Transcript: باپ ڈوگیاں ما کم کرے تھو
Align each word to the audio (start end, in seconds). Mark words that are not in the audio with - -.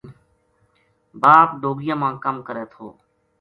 باپ 1.21 1.49
ڈوگیاں 1.61 1.97
ما 2.01 2.09
کم 2.23 2.35
کرے 2.47 2.65
تھو 2.71 2.85